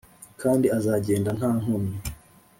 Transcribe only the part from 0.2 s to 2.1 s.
kandi azagenda nta nkomyi